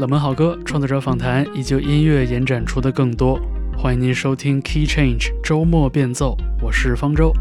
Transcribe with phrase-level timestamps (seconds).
[0.00, 3.38] 冷门好歌、创作者访谈以及音乐延展出的更多。
[3.76, 7.34] 欢迎您收听 Key Change 周末变奏，我是方舟。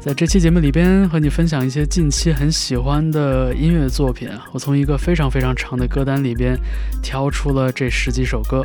[0.00, 4.30] 在这期节目里边，和你分享一些近期很喜欢的音乐作品。
[4.50, 6.58] 我从一个非常非常长的歌单里边
[7.02, 8.62] 挑出了这十几首歌。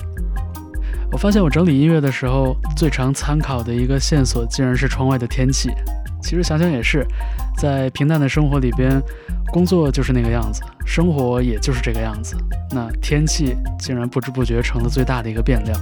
[1.11, 5.71] 我发现我整理音乐的时候，最常参考的一个线索，竟然是窗外的天气。
[6.25, 7.05] 其实想想也是，
[7.55, 8.99] 在平淡的生活里边，
[9.53, 12.35] 工作就是那个样子，生活也就是这个样子。
[12.71, 15.80] 那天气竟然不知不觉成了最大的一个变量。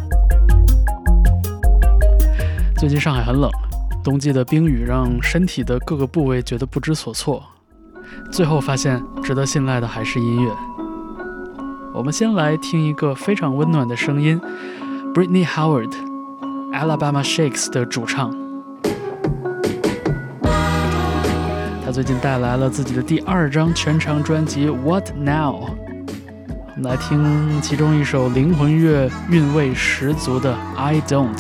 [2.76, 3.50] 最近上海很冷，
[4.04, 7.42] 冬季的冰雨让身体的各个部位觉得不知所措。
[8.30, 10.52] 最后发现，值得信赖的还是音乐。
[11.94, 14.42] 我们先来听一个非常温暖的声音
[15.14, 18.43] ，Britney Howard，Alabama Shakes 的主唱。
[21.94, 25.54] 最近带来了自己的第二张全长专辑《What Now》，
[26.76, 31.38] 我们来听其中一首灵魂乐韵味十足的《I Don't》。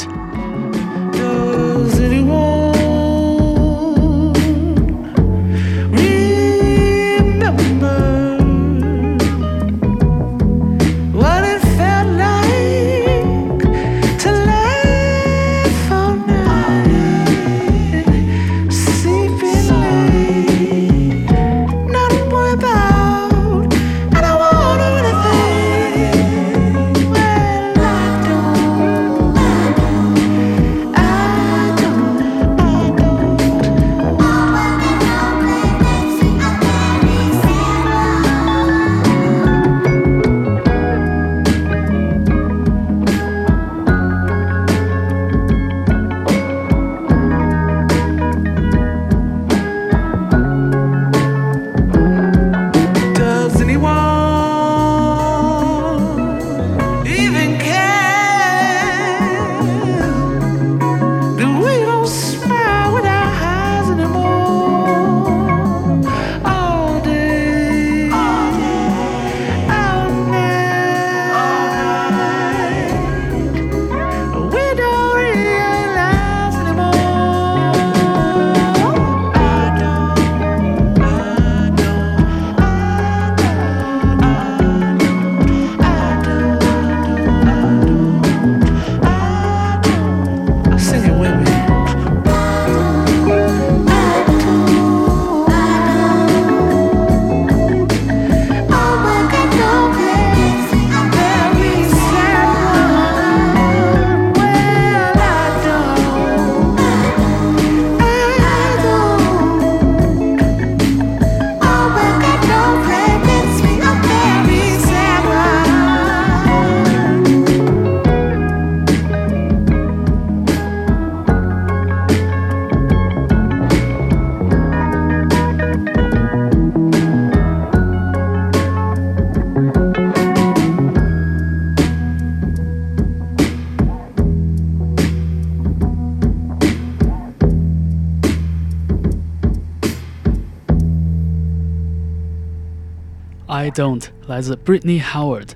[143.74, 145.50] Don't 来自 Britney Howard。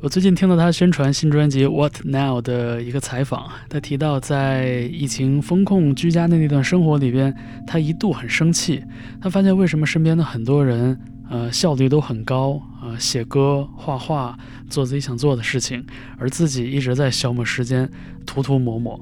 [0.00, 7.34] 我最近听到他宣传新专辑 What Now 的一个采访，他提到在疫情风控居家的那段生活里边，
[7.66, 8.82] 他一度很生气。
[9.20, 14.38] 他发现为什么身边的很多人，呃，效率都很高，呃，写歌、画画、
[14.68, 15.84] 做自己想做的事情，
[16.16, 17.90] 而自己一直在消磨时间，
[18.24, 18.98] 涂涂抹抹。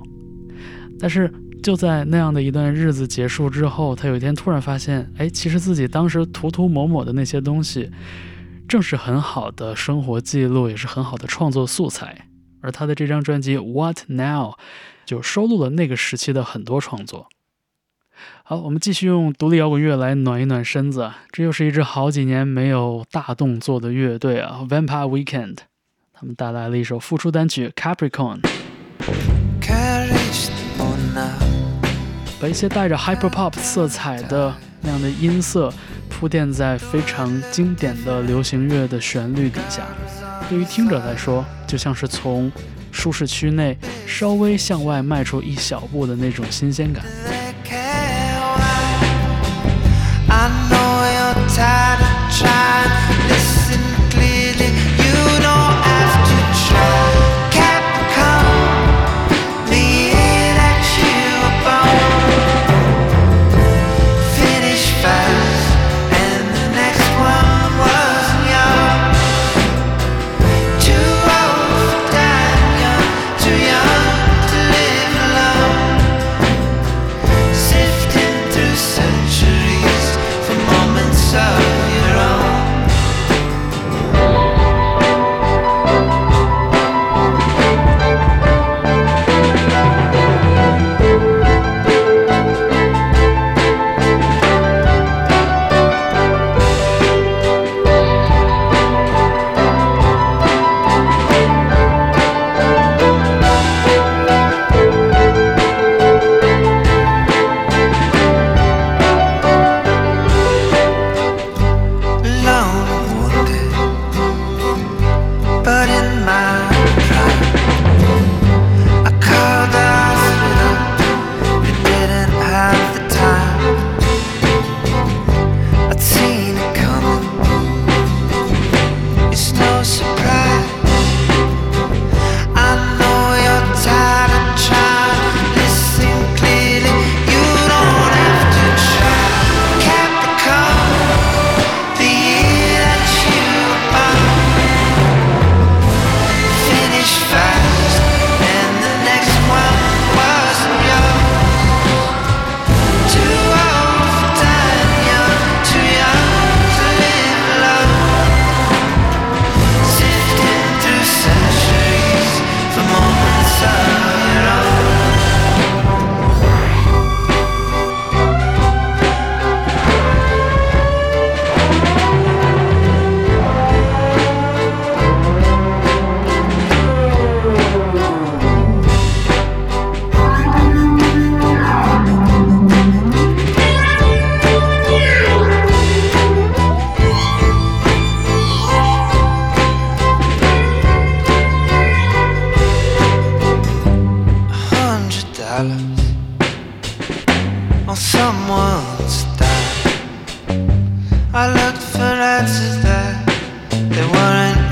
[0.98, 1.30] 但是。
[1.62, 7.90] 就在那样的一段日子结束之后，他有一天突然发现，哎，其实自己当时涂涂抹抹的那些东西，
[8.68, 12.26] 正是很好的生活记录，也是很好的创作素材。
[12.60, 14.52] 而他的这张专辑《What Now》
[15.04, 17.28] 就收录了那个时期的很多创作。
[18.42, 21.12] 好，我们继续用独立摇滚乐来暖一暖身子。
[21.30, 25.58] 这又是一支好几年没有大动作的乐队啊，Vampire Weekend，
[26.12, 28.40] 他们带来了一首复出单曲《Capricorn》。
[32.40, 35.72] 把一些带着 hyper pop 色彩的那样的音色
[36.08, 39.82] 铺垫在非常经典的流行乐的旋律底下，
[40.48, 42.50] 对于听者来说，就像是从
[42.92, 43.76] 舒适区内
[44.06, 47.04] 稍微向外迈出一小步的那种新鲜感。
[50.70, 50.98] or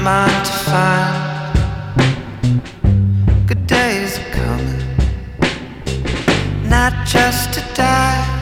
[0.06, 1.58] weren't to find.
[3.48, 4.84] Good days are coming,
[6.68, 8.35] not just to die.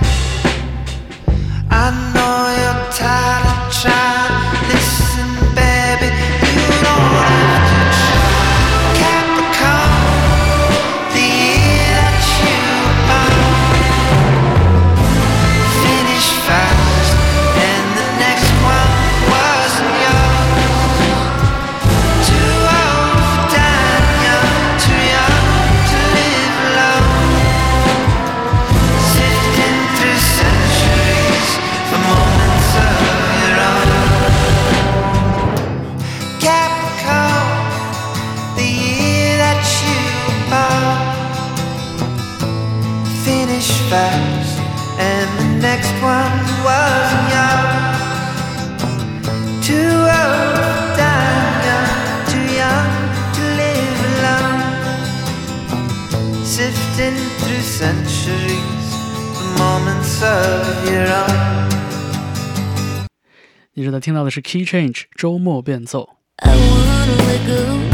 [63.94, 66.16] 在听到的是 Key Change 周末变奏。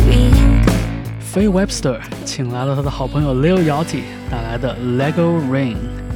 [0.09, 0.65] Ring.
[1.21, 6.10] Faye Webster 请来了他的好朋友 Lil Yachty 带来的 Lego Rain。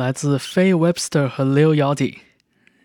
[0.00, 2.16] 来自 fay Webster 和 Lil Yachty，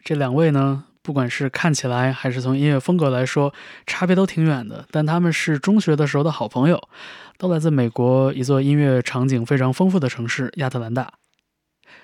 [0.03, 3.53] 这两位呢，不管是看起来还是从音乐风格来说，
[3.87, 4.85] 差别都挺远的。
[4.91, 6.89] 但他们是中学的时候的好朋友，
[7.37, 11.13] 都来自美国一座音乐场景非常丰富的城市亚特兰大。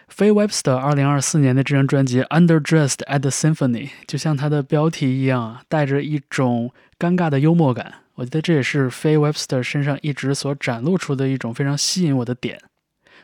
[0.10, 7.96] fay Webster 二零二四年的这张专辑《Underdressed at the Symphony》，就像它的标题一样啊，带着一种尴尬的幽默感。
[8.16, 12.62] 我觉得这也是 fay Webster 身上一直所展露出的一种非常吸引我的点。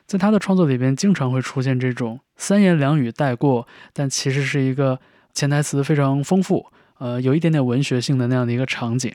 [0.07, 4.99] 在他的创作里边，经常会出现这种三言两语带过，但其实是一个
[5.33, 6.65] 潜台词非常丰富，
[6.99, 9.13] 呃，有一点点文学性的那样的一个场景。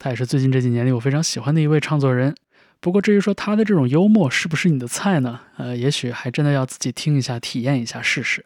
[0.00, 2.34] 他也是最近这几年里我非常喜欢的一位创作人。
[2.80, 5.40] 不过至于说他的这种幽默是不是你的菜呢？
[5.56, 8.44] 呃，也许还真的要自己听一下、体验一下试试。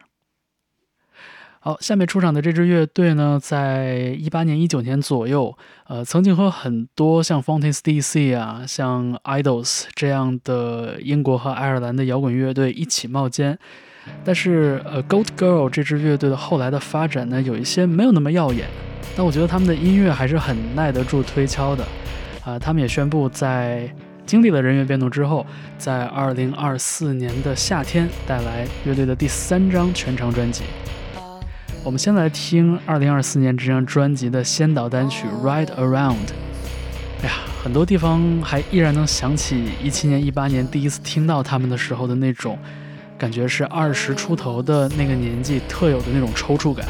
[1.67, 5.53] 好，下面出场的这支乐队呢，在一八年、一九年左右，
[5.87, 13.59] 呃，曾经和很多像 Fountains DC 啊、像 Idols 这样的英国和爱尔兰的摇滚乐队一起冒尖。
[14.23, 18.65] 但是，呃，Goat Girl 这支乐队的后来的发展呢，有一些没有那么耀眼。
[19.17, 21.85] 但我觉得他们的音乐还是很耐得住推敲的。
[22.45, 23.93] 啊，他们也宣布在
[24.25, 25.45] 经历了人员变动之后，
[25.77, 30.63] 在二零二四年的夏天带来乐队的第三张全长专辑。
[31.83, 36.15] 我们先来听二零二四年这张专辑的先导单曲《Ride Around》。
[37.21, 42.59] 哎呀，很多地方还依然能想起一七年、一八年第一次听到他们的时候的那种
[43.17, 46.85] 感觉，是二十出头的那个年纪特有的那种抽搐感。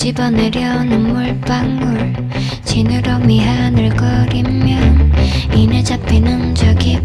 [0.00, 2.14] 집어내려 눈물방울.
[2.64, 5.12] 지느러미 하늘거리면
[5.54, 6.98] 이내 잡히는 저기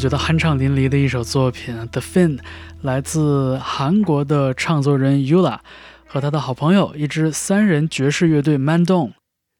[0.00, 2.38] 觉得酣畅淋漓的一首作品《The Fin》，
[2.80, 5.58] 来自韩国的唱作人 Yula
[6.06, 9.12] 和他的好朋友一支三人爵士乐队 Mandon。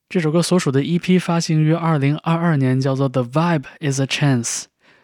[0.08, 4.62] 这首歌所属的 EP 发行于2022年，叫做《The Vibe Is a Chance》。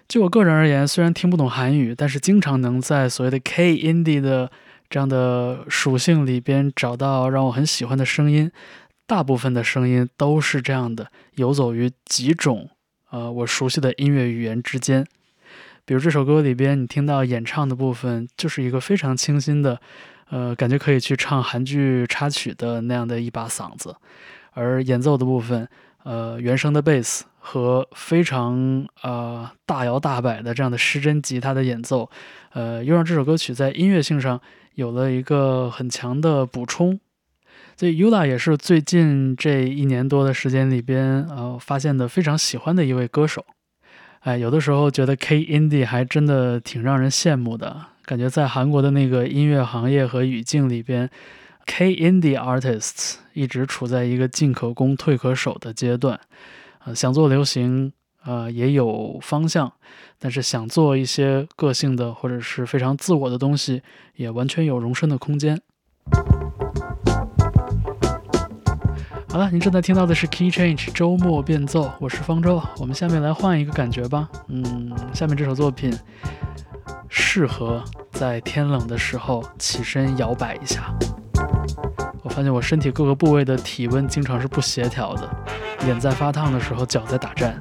[0.08, 4.50] 就我个人而言，虽然听不懂韩语，但是经常能在所谓的 K Indie 的
[4.88, 8.50] 这样的属性里边找到让我很喜欢的声音。
[9.06, 12.70] 大部分的声音都是这样的，游走于几种
[13.10, 15.06] 呃我熟悉的音乐语言之间。
[15.86, 19.80] 比如这首歌里边，你听到演唱的部分，就是一个非常清新的，
[20.30, 23.94] 呃，感觉可以去唱韩剧插曲的那样的一把嗓子。
[24.50, 25.68] 而演奏的部分，
[26.02, 32.10] 呃，原声的贝斯和非常呃大摇大摆的这样的失真吉他的演奏，
[32.52, 34.40] 呃，又让这首歌曲在音乐性上
[34.74, 36.98] 有了一个很强的补充。
[37.76, 43.44] 所以 Yula 也是最近这一年多的时间里边，呃，发现的非常喜欢的一位歌手。
[44.26, 51.08] 哎，有的时候觉得 K Indie 还真的挺让人羡慕的，感觉在韩国的那个音乐行业和语境里边
[51.64, 56.18] ，K Indie artists 一直处在一个进可攻退可守的阶段。
[56.84, 57.92] 呃，想做流行，
[58.24, 59.72] 呃，也有方向，
[60.18, 63.82] 但是想做一些个性的或者是非常自我的东西，
[64.16, 65.62] 也完全有容身的空间。
[69.36, 72.58] 好了，您正在听到的是 Key Change 周末变奏，我是方舟。
[72.78, 74.26] 我们下面来换一个感觉吧。
[74.48, 75.94] 嗯，下面这首作品
[77.10, 80.90] 适合在天冷的时候起身摇摆一下。
[82.22, 85.28] 我发现我身体各个部位的体温经常是不协调的，
[85.84, 87.58] 脸在发烫的时候，脚在打颤。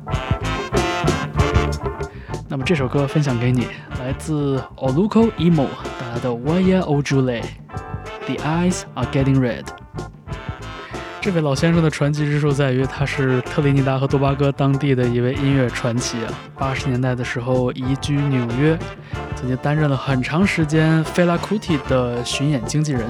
[2.47, 3.67] 那么这首歌分享给你，
[3.99, 5.67] 来自 Oluco Emo
[5.99, 9.65] 带来的 Waya Ojule，The Eyes Are Getting Red。
[11.25, 16.31] 这位老先生的传奇之处在于，他是特立尼达和多巴哥当地的一位音乐传奇啊。
[16.55, 18.77] 八十年代的时候移居纽约，
[19.35, 23.03] 曾经担任了很长时间费拉库蒂的巡演经纪人。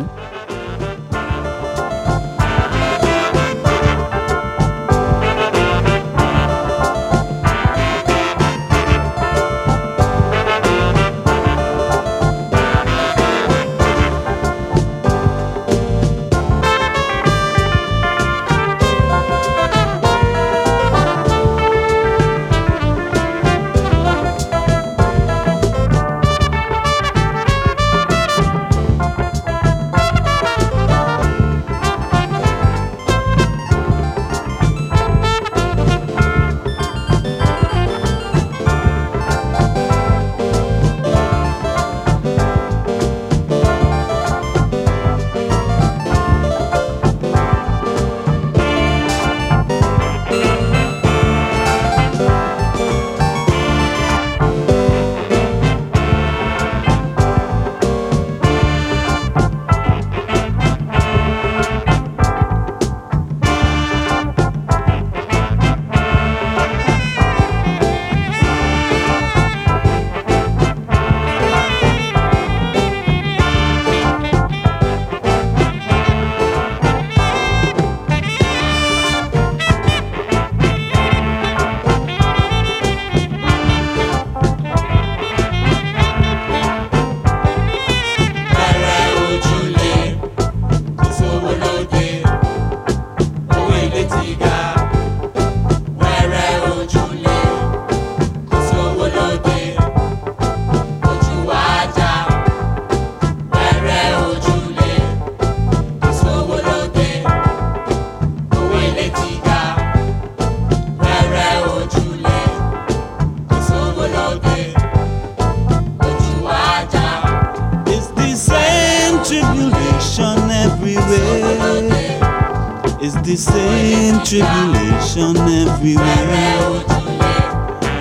[123.66, 126.84] Same tribulation everywhere.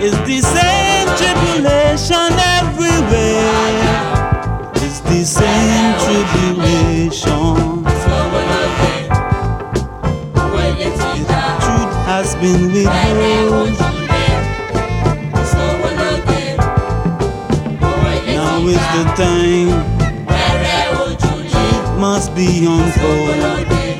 [0.05, 3.55] It's the same tribulation everywhere.
[4.85, 7.85] It's the same tribulation.
[11.65, 13.79] Truth has been withheld.
[18.27, 19.73] Now is the time.
[21.53, 23.94] Truth must be unfolded.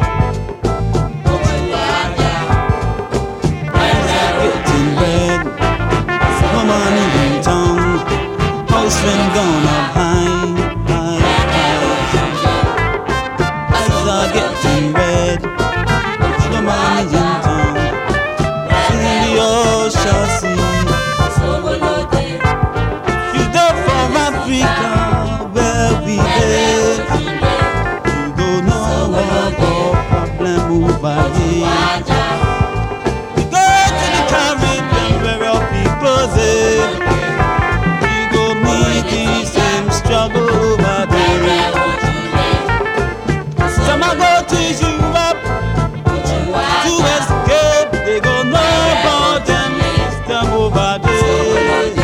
[9.05, 10.55] Rent gone up high,
[10.89, 11.21] high,
[12.15, 12.39] high.
[13.77, 15.41] Eyes are getting red.
[16.53, 17.09] Come on in
[17.45, 17.77] town.
[18.93, 20.63] In the ocean sea.
[23.37, 24.93] You go from Africa,
[25.55, 26.99] where we live.
[28.07, 29.55] You don't know about
[30.09, 32.14] problem over here.
[49.05, 49.73] potem
[50.11, 52.04] z domu wady.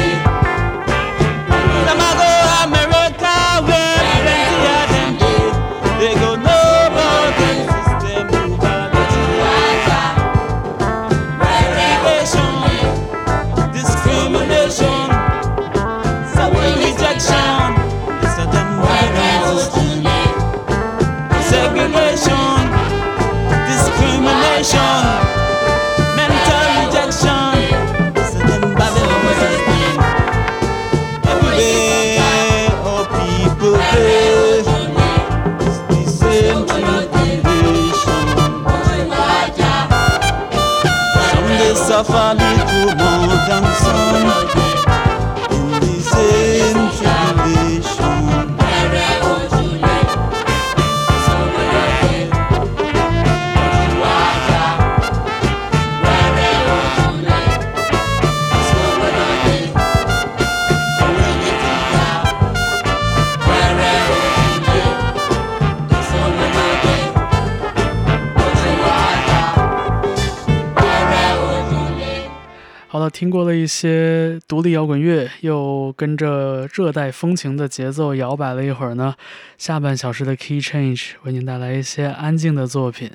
[73.71, 79.15] 些独立摇滚乐，又跟着热带风情的节奏摇摆了一会儿呢。
[79.57, 83.13] 下半小时的 Key Change 为您带来一些安静的作品。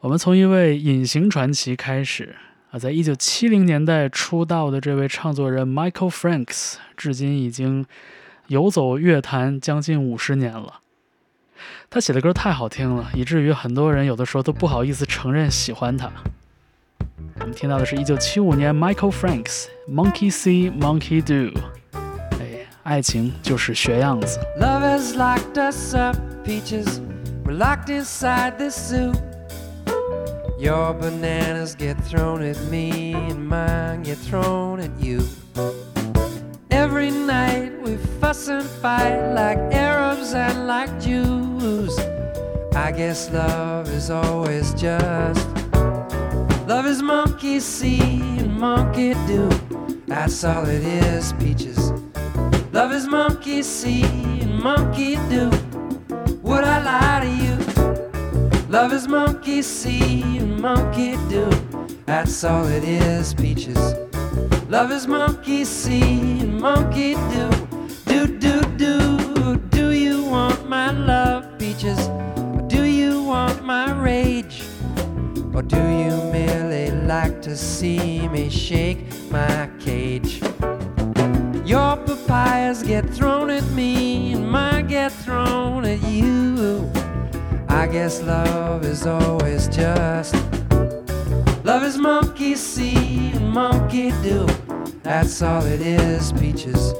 [0.00, 2.36] 我们从一位隐形传奇开始
[2.70, 7.84] 啊，在一九七零年代出道的这位唱作人 Michael Franks，至今已经
[8.46, 10.80] 游走乐坛将近五十年了。
[11.90, 16.10] 他写的歌太好听了，以至于很多人有的时候都不好意思承认喜欢他。
[17.39, 21.57] 我们听到的是1975年 Michael Franks Monkey See Monkey Do。
[22.39, 24.39] 哎，爱情就是学样子。
[24.59, 26.99] Love has locked us up, peaches.
[27.45, 29.15] We're locked inside this suit.
[30.59, 35.21] Your bananas get thrown at me, and mine get thrown at you.
[36.69, 41.97] Every night we fuss and fight like Arabs and like Jews.
[42.75, 45.47] I guess love is always just.
[46.66, 49.48] Love is monkey see and monkey do.
[50.06, 51.90] That's all it is, peaches.
[52.72, 55.50] Love is monkey see and monkey do.
[56.42, 58.68] Would I lie to you?
[58.68, 61.50] Love is monkey see and monkey do.
[62.06, 63.94] That's all it is, peaches.
[64.68, 67.50] Love is monkey see and monkey do.
[68.06, 69.56] Do, do, do.
[69.70, 71.98] Do you want my love, peaches?
[72.36, 74.62] Or do you want my rage?
[75.54, 76.31] Or do you
[77.12, 80.40] like to see me shake my cage?
[81.72, 86.90] Your papayas get thrown at me, and mine get thrown at you.
[87.68, 90.34] I guess love is always just.
[91.64, 94.46] Love is monkey see and monkey do.
[95.02, 96.94] That's all it is, peaches.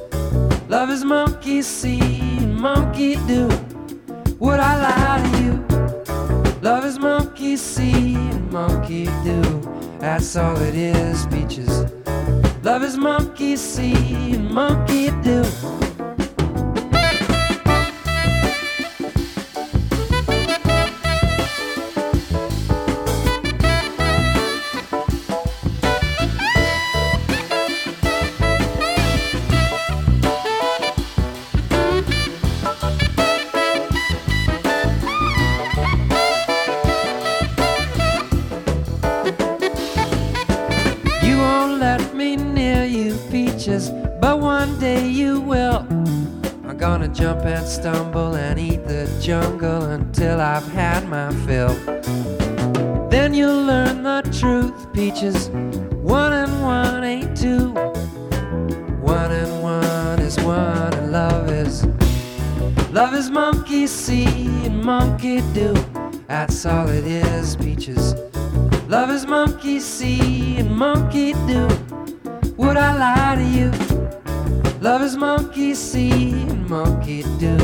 [0.68, 3.48] Love is monkey see and monkey do.
[4.40, 5.54] Would I lie to you?
[6.60, 9.72] Love is monkey see and monkey do.
[10.02, 11.84] That's all it is, peaches.
[12.64, 15.44] Love is monkey see and monkey do.
[47.62, 51.74] And stumble and eat the jungle until I've had my fill.
[53.08, 55.48] Then you'll learn the truth, peaches.
[56.00, 57.68] One and one ain't two.
[59.00, 61.84] One and one is one, and love is.
[62.90, 64.26] Love is monkey see
[64.66, 65.72] and monkey do.
[66.26, 68.14] That's all it is, peaches.
[68.88, 71.68] Love is monkey see and monkey do.
[72.56, 73.91] Would I lie to you?
[74.82, 77.56] Love is monkey see and monkey do.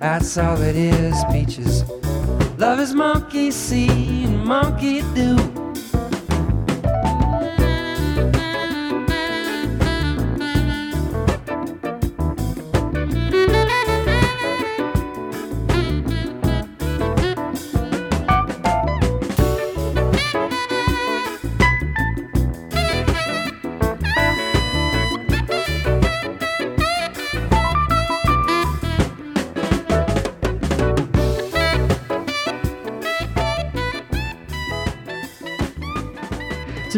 [0.00, 1.82] That's all it is, peaches.
[2.58, 5.57] Love is monkey see and monkey do.《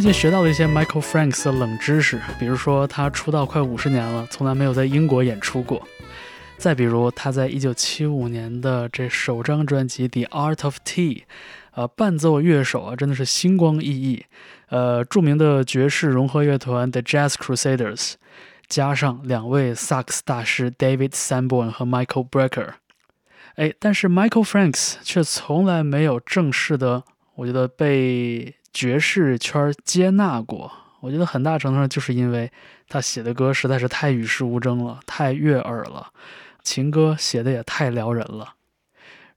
[0.01, 5.87] 最近学到了一些 Michael Franks 的冷知识，比如说他出道快五十年了，从来没有在英国演出过。
[6.57, 11.17] 再比如他在一九七五年的这首张专辑《The Art of Tea》，
[11.73, 14.25] 呃，伴奏乐手啊真的是星光熠熠，
[14.71, 18.15] 呃，著名的爵士融合乐团 The Jazz Crusaders，
[18.69, 22.71] 加上两位萨克斯大师 David Sanborn 和 Michael Brecker。
[23.57, 30.72] 哎，但是 Michael Franks 却从来没有正式的，我觉得被爵士圈接纳过。
[31.02, 32.52] 我觉得很大程度上就是因为
[32.90, 36.08] 他写的歌实在是太与世无争了，太悦耳了，
[36.64, 38.54] 情歌写的也太撩人了。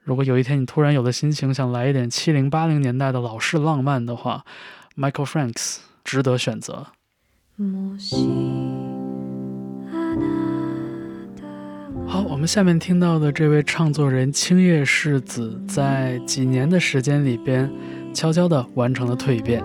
[0.00, 4.44] 如果有一天你突然有了心情想来一点七零八零年代的老式浪漫的话，
[4.96, 6.86] Michael Franks 值得选择。
[7.60, 8.14] もし
[9.92, 10.24] あな
[11.36, 11.42] た
[12.06, 17.70] が好，我们下面听到的这位唱作人青叶世子，在几年的时间里边，
[18.13, 19.63] 悄悄地完成了蜕变。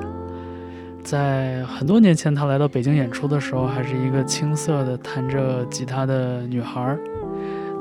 [1.05, 7.01] 在很多年前她来到北京演出的时候还是一个青涩的弹着吉他的女孩儿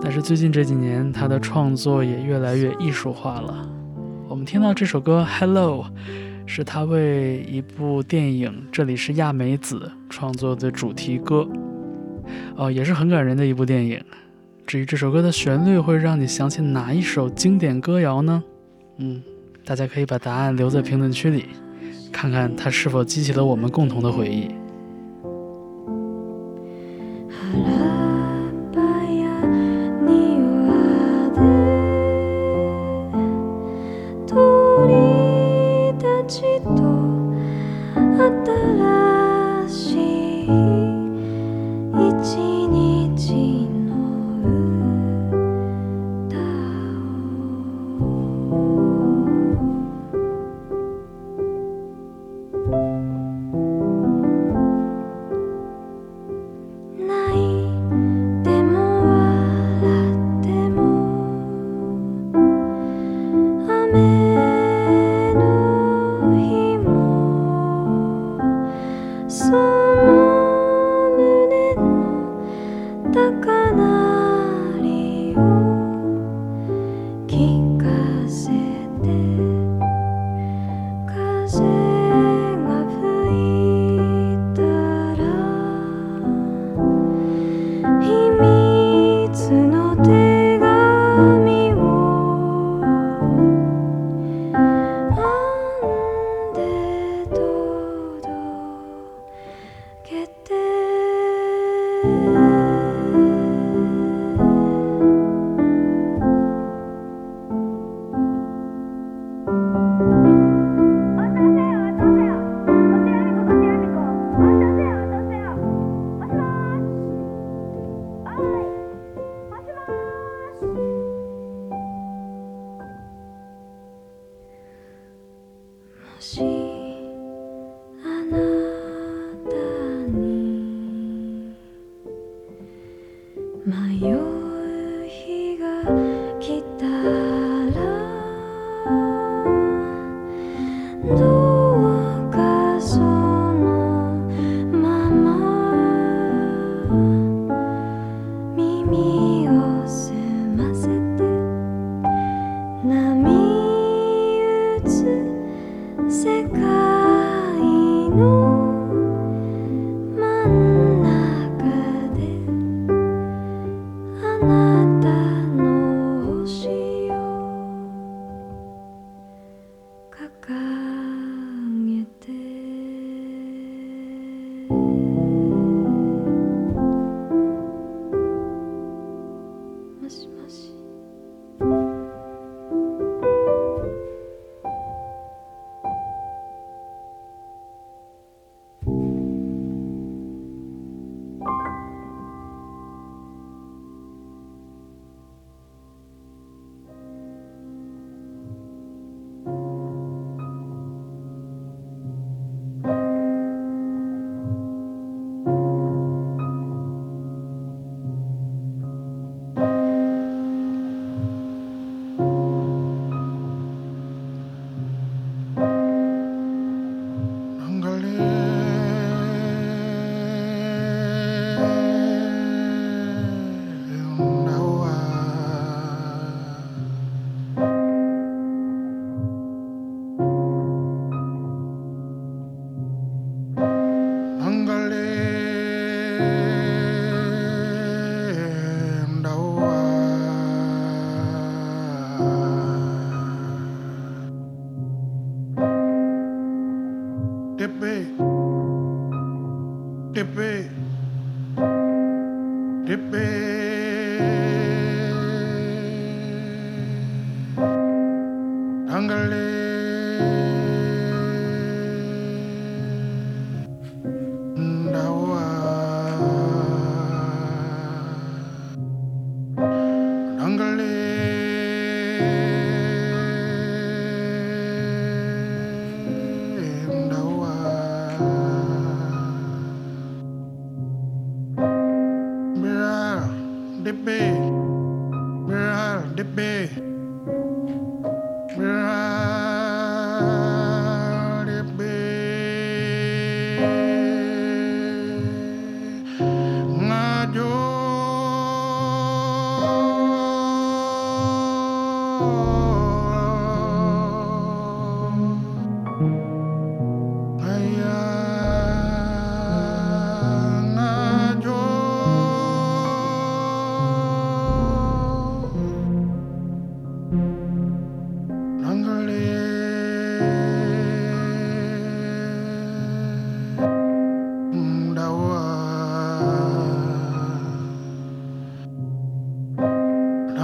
[0.02, 3.68] 但是最近这几年她的创作也越来越艺术化了。
[4.30, 5.86] 我们听到这首歌 hello
[6.46, 11.48] 是她为一部电影这里是亚美子创作的主题歌。
[12.56, 14.02] 哦也是很感人的一部电影。
[14.66, 18.44] 至于这首歌的旋律会让你想起哪一首经典歌谣呢？
[19.00, 19.22] 嗯。
[19.68, 21.48] 大家可以把答案留在评论区里
[22.10, 24.50] 看看它是否激起了我们共同的回忆。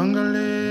[0.03, 0.62] 한 갈래.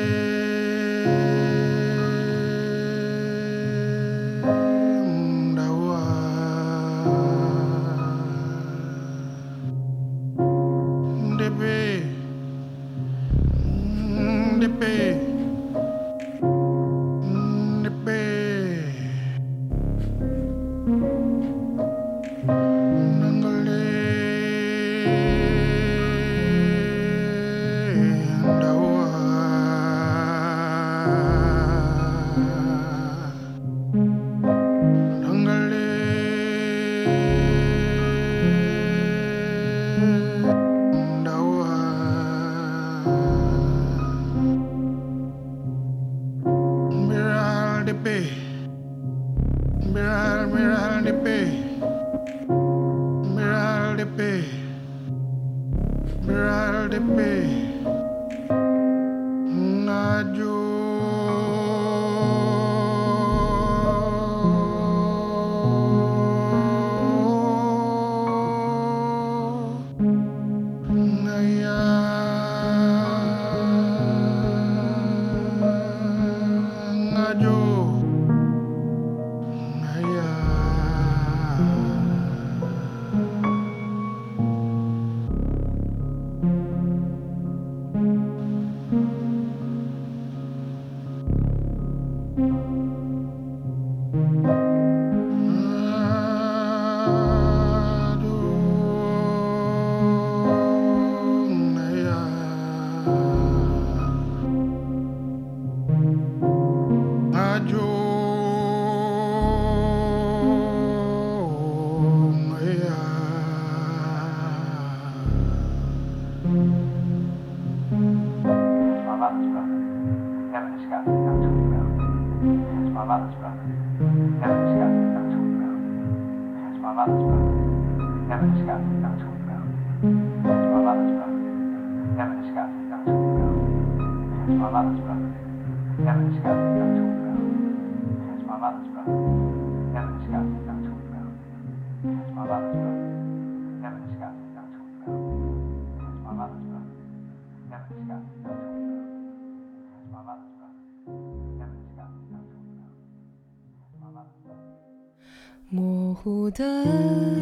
[156.23, 157.42] 糊的。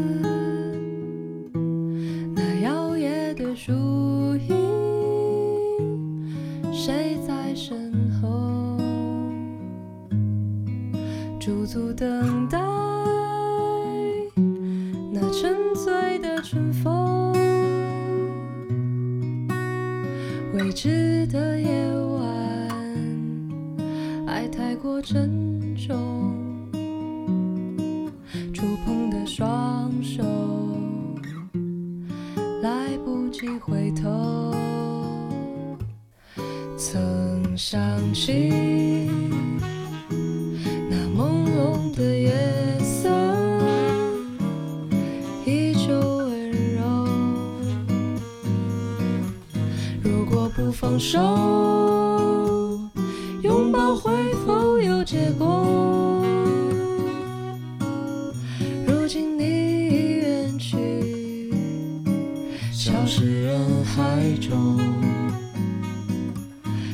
[62.83, 64.79] 消失人海中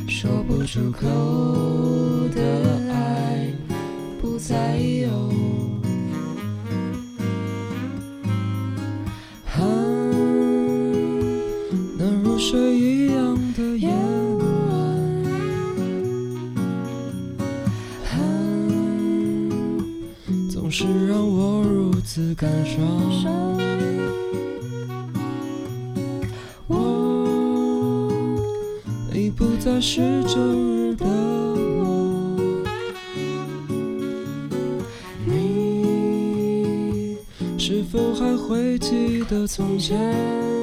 [0.09, 1.07] 说不出口
[2.35, 3.47] 的爱
[4.21, 5.33] 不再有
[11.97, 14.45] 那如水一样的夜晚
[20.51, 23.06] 总是让我如此感伤。
[29.81, 32.37] 是周日的我，
[35.25, 37.17] 你
[37.59, 40.56] 是否还会记得从前？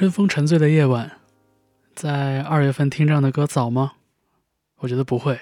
[0.00, 1.18] 春风沉醉的夜晚，
[1.94, 3.92] 在二月份听这样的歌早吗？
[4.78, 5.38] 我觉得不会。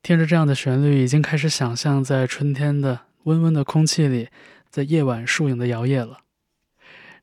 [0.00, 4.28] 听着这样的旋律，已经开始想象在春天的温温的空气里，
[4.68, 6.18] 在夜晚树影的摇曳了。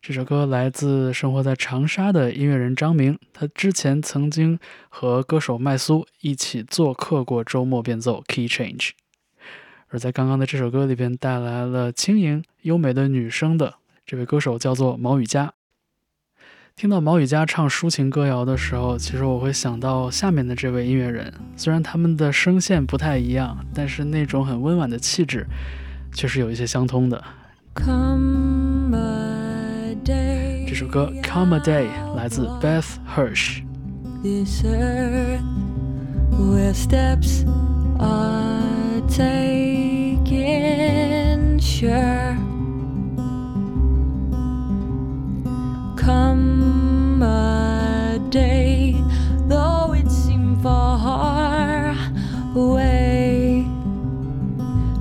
[0.01, 4.59] 这首歌来自生活在长沙的音乐人张明，他之前曾经
[4.89, 8.89] 和歌手麦苏一起做客过周末变奏 Key Change，
[9.87, 15.53] 而在刚刚的这首歌里边带来了轻盈优美的女声的这位歌手叫做毛雨佳。
[16.79, 21.33] 听到毛雨佳唱抒情歌谣的时候，其实我会想到下面的这位音乐人。
[21.55, 25.47] 虽然他们的声线不太一样，但是那种很温婉的气质，
[26.13, 27.23] 却是有一些相通的。
[27.73, 33.63] Come a day，这首歌《Come a Day》来自 Beth Hirsch。
[34.21, 35.41] this earth
[36.29, 37.43] where steps
[37.97, 40.29] are taken
[41.59, 42.37] sure
[46.07, 48.95] come a day
[49.49, 51.93] though it seem far
[52.55, 53.67] away.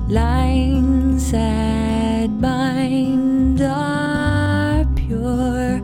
[0.09, 5.81] Lines that bind are pure.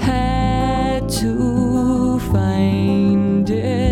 [0.00, 3.85] Had to find it,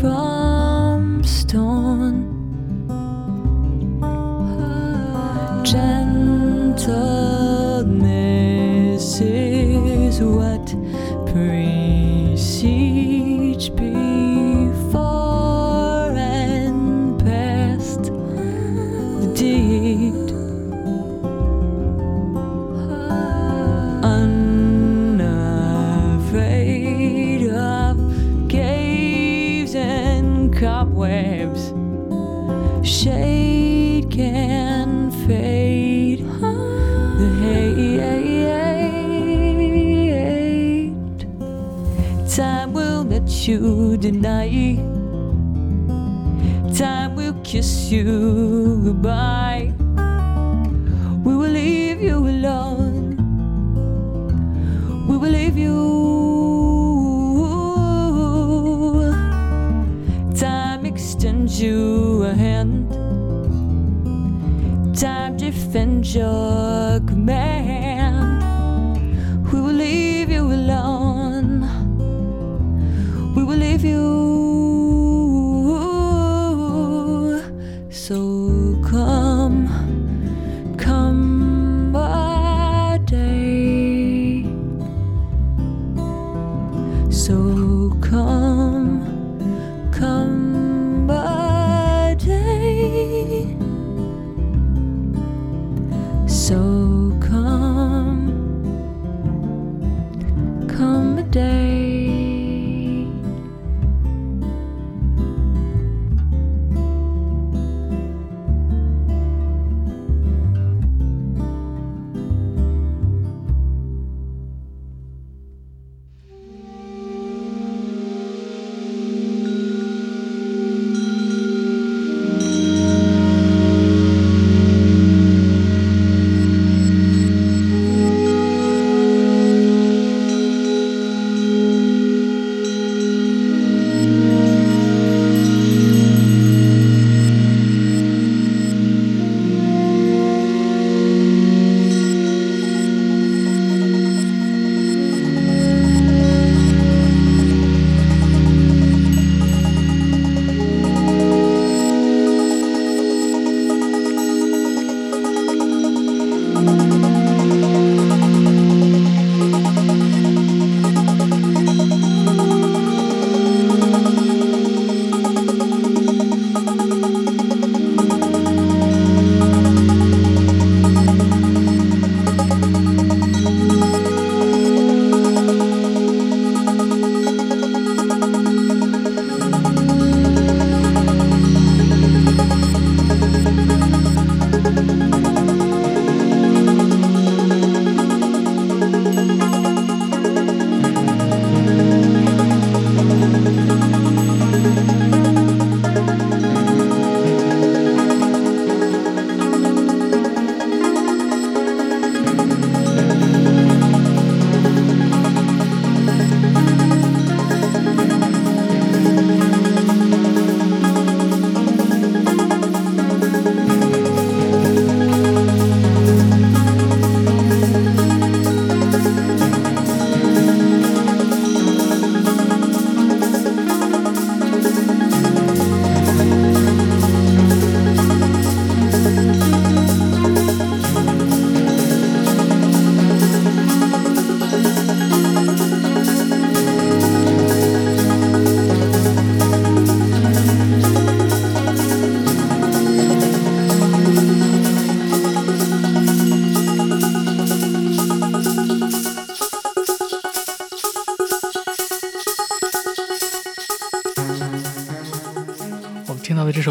[0.00, 2.39] from stone.
[44.00, 44.76] Deny.
[46.74, 49.72] Time will kiss you goodbye.
[51.22, 53.16] We will leave you alone.
[55.06, 55.76] We will leave you.
[60.34, 62.88] Time extends you a hand.
[64.96, 66.39] Time defends your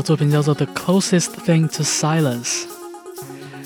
[0.10, 2.64] 作品叫做《The Closest Thing to Silence》。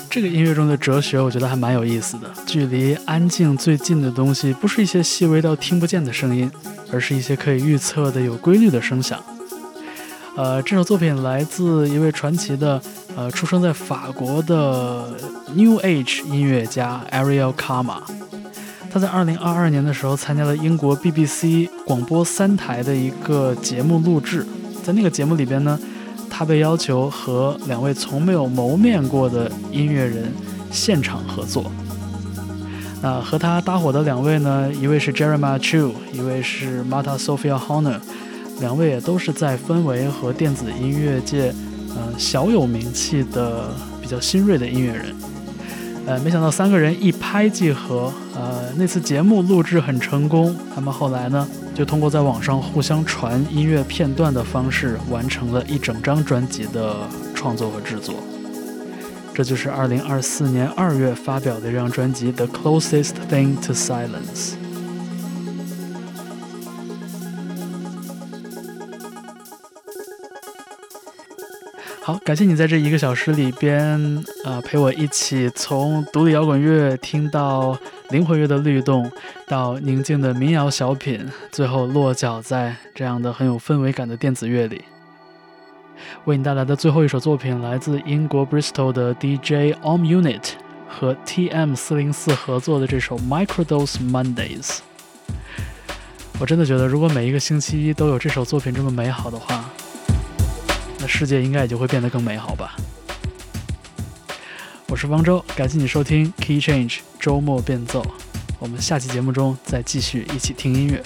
[0.10, 2.30] 这个音乐中的哲学，我觉得还蛮有意思的。
[2.46, 6.52] 距离安静最近的东西，不是一些细微到听不见的声音，
[6.92, 9.24] 而是一些可以预测的有规律的声响。
[10.36, 12.82] 呃，这首作品来自一位传奇的，
[13.16, 15.18] 呃，出生在法国的
[15.56, 18.02] New Age 音乐家 Ariel Kama。
[18.92, 24.46] 他在2022年的时候参加了英国 BBC 广播三台的一个节目录制，
[24.84, 25.80] 在那个节目里边呢，
[26.36, 30.32] 他被要求和两位从没有谋面过的音乐人
[30.72, 31.72] 现场合作。
[33.04, 38.00] 那和他搭伙的两位呢，一位是 Jeremiah Chu，一位是 Marta Sophia Honor，
[38.60, 41.54] 两位也都是在氛围和电子音乐界，
[41.90, 43.70] 呃，小有名气的
[44.02, 45.16] 比较新锐的音乐人。
[46.08, 58.16] 呃，没想到三个人一拍即合，呃，那次节目录制很成功，他们后来呢，就通过在网上互相传音乐片段的方式，完成了一整张专辑的创作和制作。
[59.34, 64.52] 这就是2024年2月发表的这张专辑《The Closest Thing to Silence》。
[72.06, 77.80] 好，感谢你在这一个小时里边，呃，陪我一起从独立摇滚乐听到
[78.10, 79.10] 灵魂乐的律动，
[79.48, 84.84] 到宁静的民谣小品，最后落脚在这样的很有氛围感的电子乐里。
[86.26, 90.44] 为你带来的最后一首作品来自英国 Bristol 的 DJ Om Unit
[90.90, 94.80] 和 TM 四零四合作的这首 Microdose Mondays。
[96.38, 99.70] 我真的觉得，如果每一个星期一都有这首作品这么美好的话，
[101.08, 102.76] 世界应该也就会变得更美好吧。
[104.88, 108.06] 我是方舟，感谢你收听 Key Change 周末变奏，
[108.60, 111.04] 我们下期节目中再继续一起听音乐。